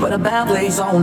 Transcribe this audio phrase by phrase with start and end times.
[0.00, 1.02] but a bad place on.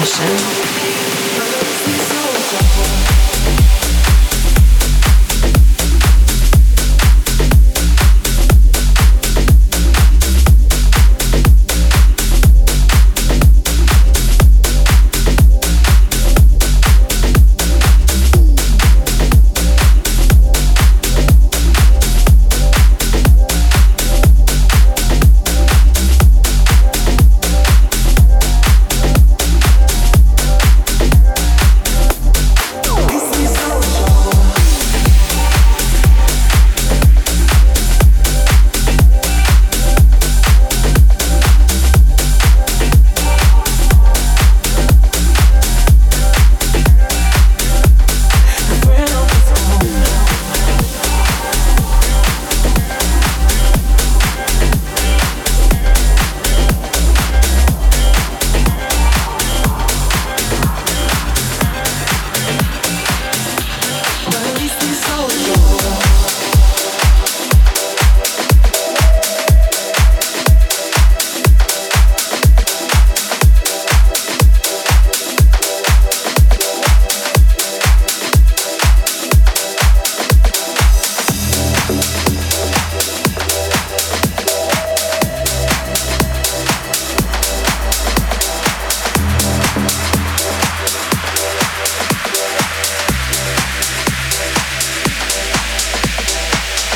[0.00, 0.49] 海神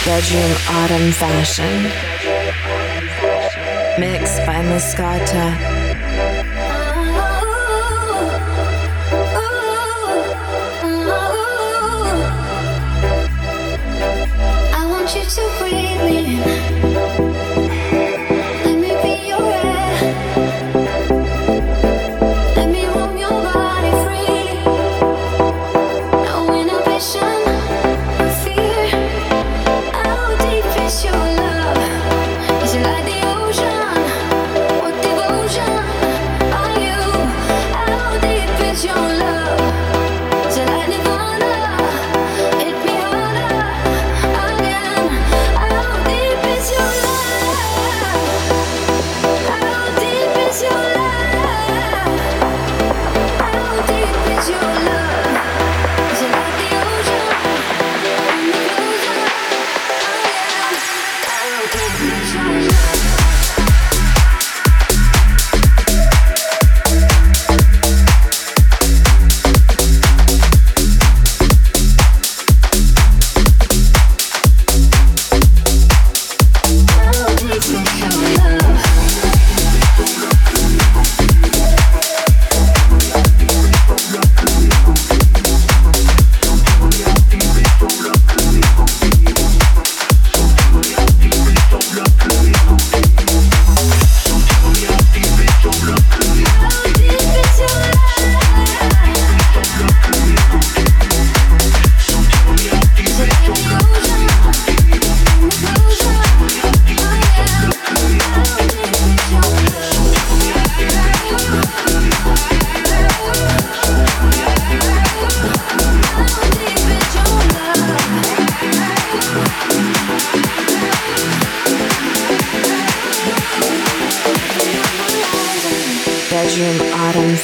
[0.05, 1.85] Bedroom Autumn Fashion.
[3.99, 5.84] Mixed by Mascota.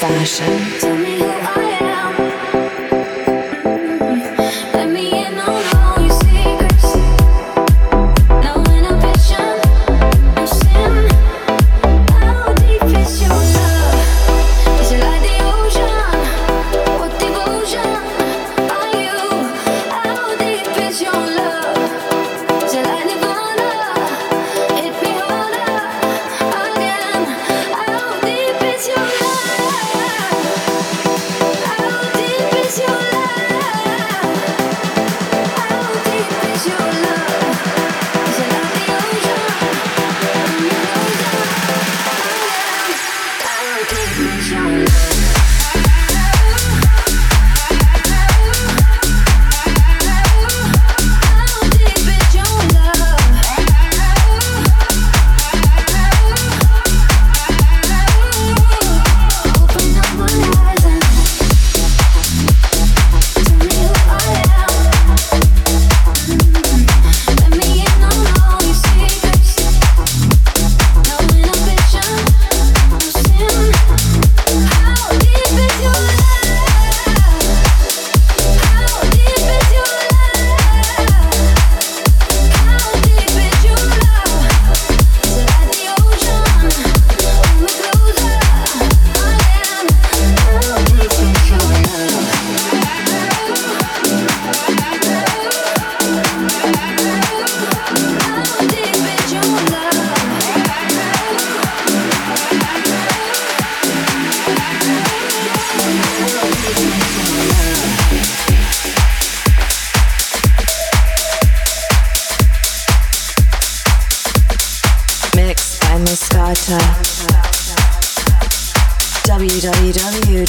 [0.00, 1.69] www.djmascota.com.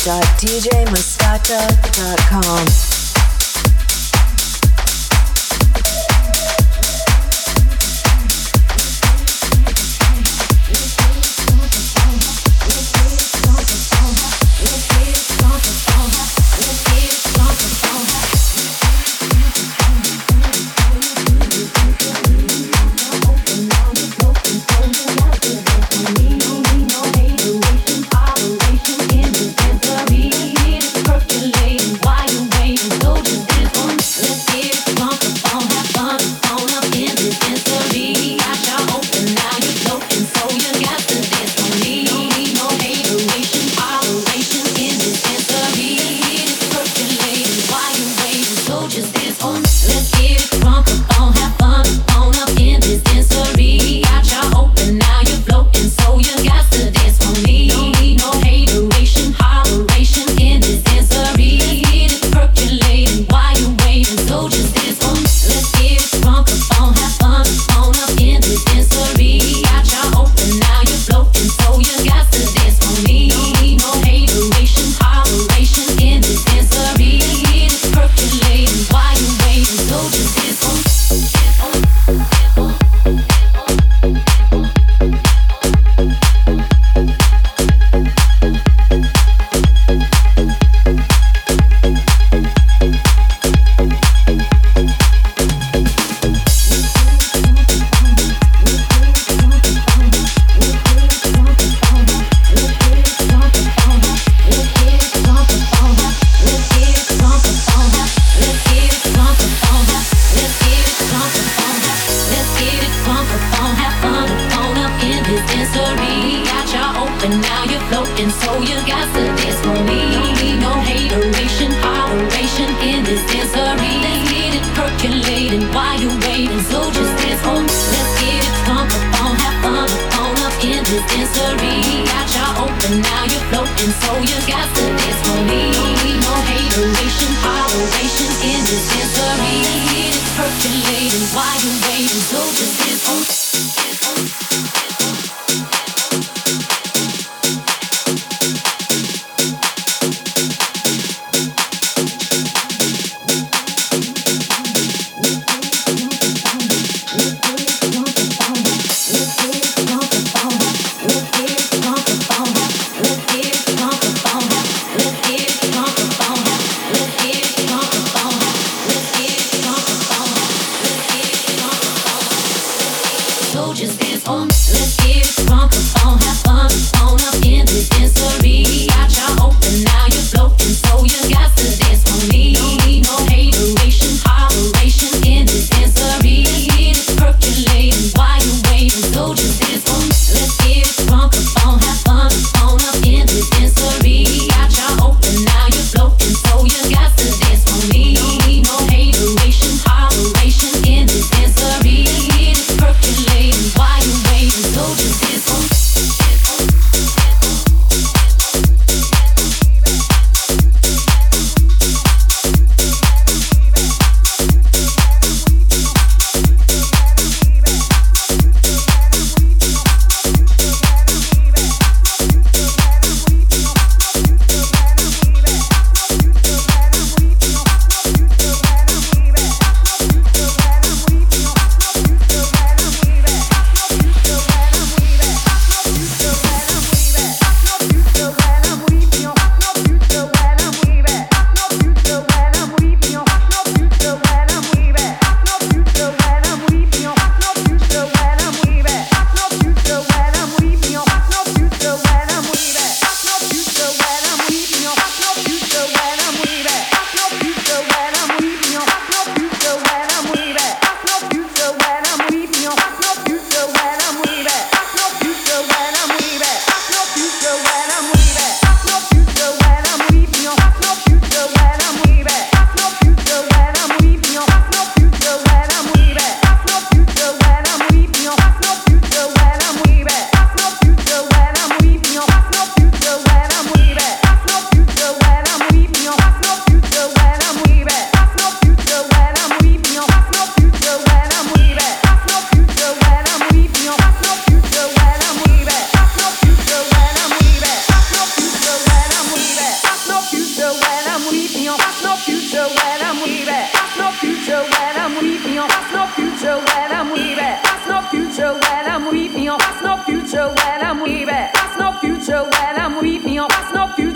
[0.08, 0.22] why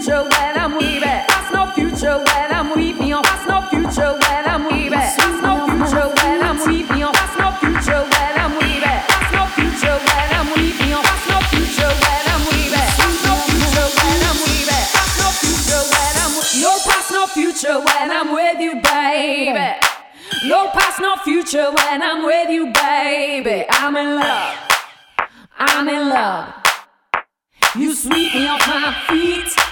[0.06, 1.02] future when I'm with.
[1.02, 2.70] That's no future when I'm.
[2.70, 4.92] That's no future when I'm.
[4.92, 6.58] That's no future when I'm.
[6.62, 8.54] That's no future when I'm.
[8.54, 10.06] That's no future when I'm.
[10.06, 10.50] That's no future when I'm.
[10.54, 12.22] That's no future when
[14.30, 14.46] I'm.
[14.94, 19.74] That's no future when I'm no past, no future when I'm with you, baby.
[20.46, 23.66] No past, no future when I'm with you, baby.
[23.72, 24.56] I'm in love.
[25.58, 26.54] I'm in love.
[27.76, 29.65] You sweep me off my feet.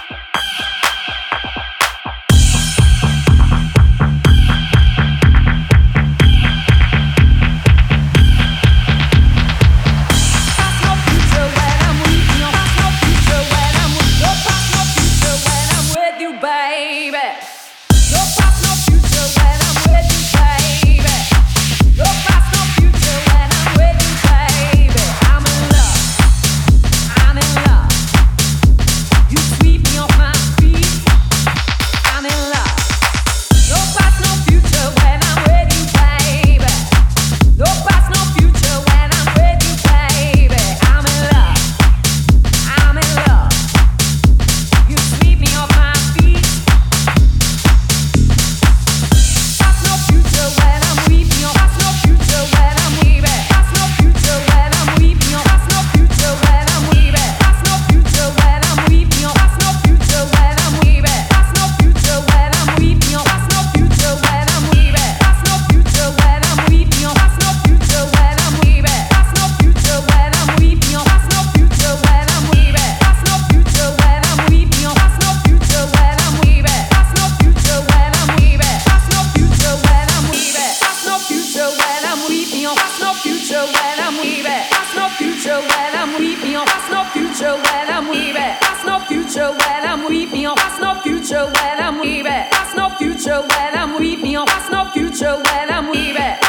[83.67, 84.43] future.
[84.69, 86.54] That's no future when I'm weaving.
[86.54, 88.36] That's no future when I'm weaving.
[88.36, 90.43] That's no future when I'm weaving.
[90.43, 92.23] That's no future when I'm weaving.
[92.52, 94.34] That's no future when I'm weaving.
[94.45, 96.43] That's no future when I'm weaving.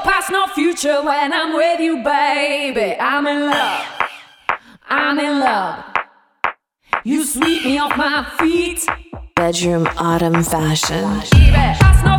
[0.00, 2.96] past, no future when I'm with you, baby.
[2.98, 3.86] I'm in love.
[4.88, 5.84] I'm in love.
[7.04, 8.86] You sweep me off my feet.
[9.36, 11.20] Bedroom autumn fashion.
[11.32, 12.09] Baby,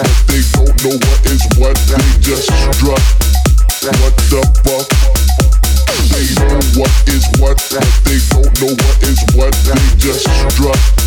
[0.00, 1.76] They don't know what is what.
[1.88, 3.02] They just strut.
[4.00, 4.86] What the fuck?
[6.10, 7.58] They know what is what.
[8.04, 9.52] They don't know what is what.
[9.64, 10.99] They just strut.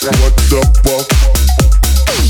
[0.00, 1.04] what the fuck?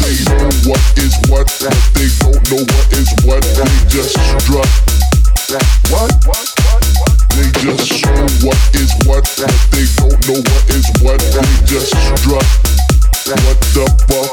[0.03, 3.47] They know what is what, but they don't know what is what.
[3.55, 4.19] They just.
[4.51, 4.67] What?
[7.31, 8.11] They just show
[8.43, 11.21] what is what, but they don't know what is what.
[11.21, 11.95] They just.
[12.27, 12.45] What
[13.75, 14.31] the fuck?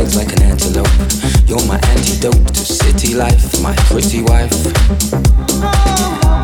[0.00, 0.88] legs like an antelope.
[1.46, 4.50] You're my antidote to city life, my pretty wife.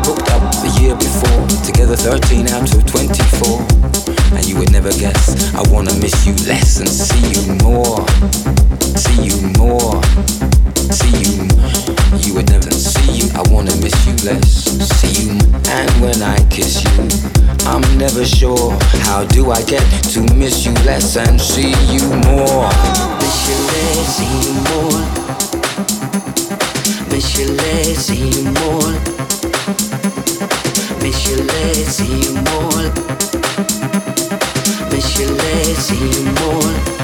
[0.05, 4.37] Hooked up the year before, together 13 out of 24.
[4.37, 8.05] And you would never guess, I wanna miss you less and see you more.
[8.95, 10.01] See you more.
[10.91, 11.47] See you
[12.27, 13.29] you would never see you.
[13.35, 14.65] I wanna miss you less.
[14.99, 15.31] See you
[15.69, 17.07] and when I kiss you,
[17.67, 18.77] I'm never sure.
[19.07, 19.83] How do I get
[20.13, 22.69] to miss you less and see you more?
[23.19, 25.01] Miss you less, see you more.
[27.11, 28.91] Miss you less, see you more.
[31.01, 32.83] Miss you less, see you more.
[34.91, 36.97] Miss you less, see you more.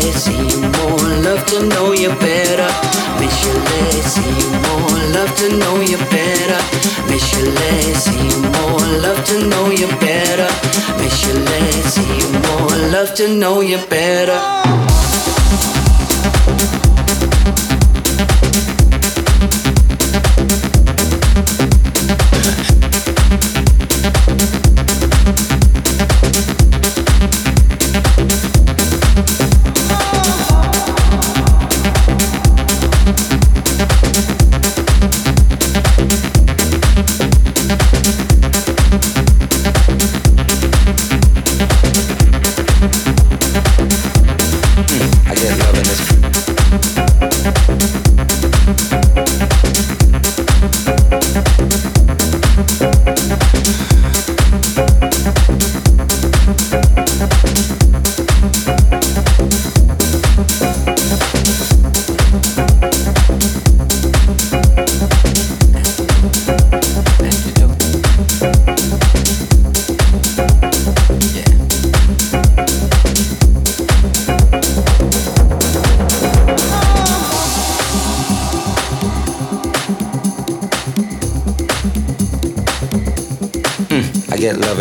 [0.00, 1.08] See you more.
[1.22, 2.68] Love to know you better.
[3.20, 4.98] Miss you less, see you more.
[5.14, 6.60] Love to know you better.
[7.08, 8.80] Miss you less, see you more.
[9.04, 10.48] Love to know you better.
[10.98, 12.90] Miss you less, see you more.
[12.90, 14.64] Love to know you better.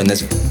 [0.03, 0.42] In this.